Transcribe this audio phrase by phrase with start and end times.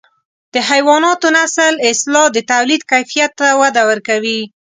[0.53, 4.41] د حیواناتو نسل اصلاح د توليد کیفیت ته وده ورکوي.